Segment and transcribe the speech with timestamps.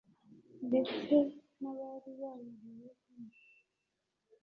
[0.67, 1.15] ndetse
[1.59, 3.37] n`abari babohewe hano